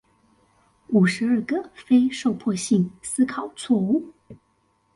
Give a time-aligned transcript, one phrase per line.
[0.87, 4.03] 五十二個非受迫性思考錯誤